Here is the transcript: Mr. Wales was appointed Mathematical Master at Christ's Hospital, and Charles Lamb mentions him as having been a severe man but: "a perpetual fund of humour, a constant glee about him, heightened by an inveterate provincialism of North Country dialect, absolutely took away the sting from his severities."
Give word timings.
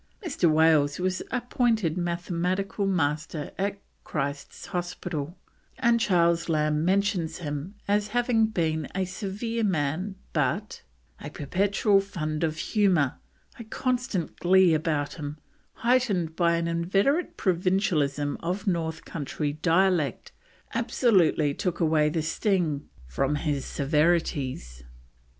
Mr. 0.25 0.49
Wales 0.49 0.97
was 0.97 1.21
appointed 1.29 1.95
Mathematical 1.95 2.87
Master 2.87 3.51
at 3.59 3.79
Christ's 4.03 4.65
Hospital, 4.65 5.37
and 5.77 5.99
Charles 5.99 6.49
Lamb 6.49 6.83
mentions 6.83 7.37
him 7.37 7.75
as 7.87 8.07
having 8.07 8.47
been 8.47 8.87
a 8.95 9.05
severe 9.05 9.63
man 9.63 10.15
but: 10.33 10.81
"a 11.19 11.29
perpetual 11.29 11.99
fund 11.99 12.43
of 12.43 12.57
humour, 12.57 13.19
a 13.59 13.63
constant 13.63 14.39
glee 14.39 14.73
about 14.73 15.13
him, 15.19 15.37
heightened 15.73 16.35
by 16.35 16.55
an 16.55 16.67
inveterate 16.67 17.37
provincialism 17.37 18.37
of 18.39 18.65
North 18.65 19.05
Country 19.05 19.53
dialect, 19.53 20.31
absolutely 20.73 21.53
took 21.53 21.79
away 21.79 22.09
the 22.09 22.23
sting 22.23 22.89
from 23.05 23.35
his 23.35 23.65
severities." 23.65 24.83